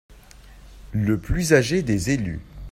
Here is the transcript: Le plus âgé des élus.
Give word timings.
Le 0.93 1.19
plus 1.19 1.53
âgé 1.53 1.83
des 1.83 2.09
élus. 2.09 2.39